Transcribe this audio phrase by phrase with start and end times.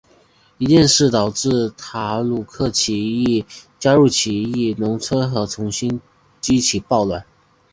[0.03, 0.07] 这一
[0.87, 2.71] 事件导致塔鲁克
[3.77, 6.01] 加入起义农民和重新
[6.41, 7.23] 激起暴乱。